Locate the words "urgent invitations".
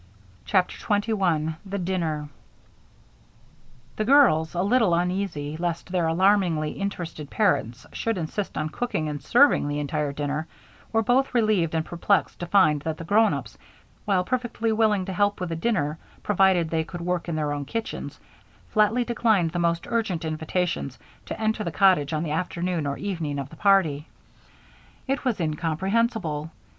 19.87-20.97